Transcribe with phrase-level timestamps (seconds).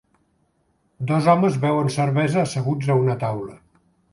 [1.11, 3.55] Dos homes beuen cervesa asseguts a una taula